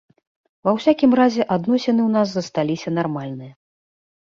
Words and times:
Ва 0.67 0.71
ўсякім 0.77 1.11
разе 1.19 1.43
адносіны 1.57 1.85
ў 2.05 2.09
нас 2.17 2.27
засталіся 2.39 2.97
нармальныя. 2.99 3.53